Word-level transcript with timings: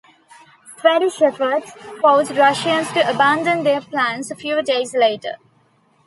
Swedish 0.79 1.21
efforts 1.21 1.73
forced 2.01 2.31
Russians 2.31 2.91
to 2.93 3.07
abandon 3.07 3.61
their 3.63 3.81
plans 3.81 4.33
few 4.33 4.59
days 4.63 4.95
later. 4.95 5.35